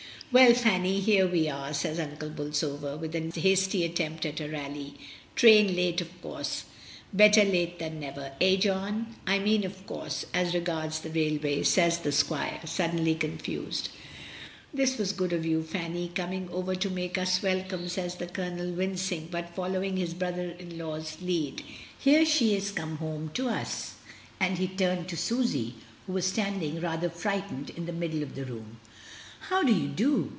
"Well, 0.33 0.53
Fanny, 0.53 1.01
here 1.01 1.27
we 1.27 1.49
are," 1.49 1.73
says 1.73 1.99
Uncle 1.99 2.29
Bolsover, 2.29 2.95
with 2.95 3.13
a 3.17 3.37
hasty 3.37 3.83
attempt 3.83 4.25
at 4.25 4.39
a 4.39 4.47
rally. 4.47 4.93
"Train 5.35 5.75
late, 5.75 5.99
of 5.99 6.21
course. 6.21 6.63
Better 7.11 7.43
late 7.43 7.79
than 7.79 7.99
never— 7.99 8.31
eh, 8.39 8.55
John? 8.55 9.17
I 9.27 9.39
mean, 9.39 9.65
of 9.65 9.85
course, 9.85 10.23
as 10.33 10.53
regards 10.53 11.01
the 11.01 11.09
railway," 11.09 11.63
says 11.63 11.97
the 11.97 12.13
squire, 12.13 12.61
suddenly 12.63 13.13
confused. 13.13 13.89
"This 14.73 14.97
was 14.97 15.11
good 15.11 15.33
of 15.33 15.45
you, 15.45 15.63
Fanny, 15.63 16.09
coming 16.15 16.47
over 16.51 16.75
to 16.75 16.89
make 16.89 17.17
us 17.17 17.43
welcome," 17.43 17.89
says 17.89 18.15
the 18.15 18.27
Colonel, 18.27 18.71
wincing, 18.71 19.27
but 19.29 19.53
following 19.53 19.97
his 19.97 20.13
brother 20.13 20.51
in 20.57 20.77
law's 20.77 21.17
lead. 21.21 21.61
"Here 21.99 22.25
she 22.25 22.55
is 22.55 22.71
come 22.71 22.99
home 22.99 23.31
to 23.33 23.49
us," 23.49 23.95
and 24.39 24.59
he 24.59 24.69
turned 24.69 25.09
to 25.09 25.17
Susy, 25.17 25.75
who 26.07 26.13
was 26.13 26.25
standing 26.25 26.79
rather 26.79 27.09
frightened 27.09 27.71
in 27.71 27.85
the 27.85 27.91
middle 27.91 28.23
of 28.23 28.35
the 28.35 28.45
room. 28.45 28.79
"How 29.49 29.63
do 29.63 29.73
you 29.73 29.87
do?" 29.87 30.29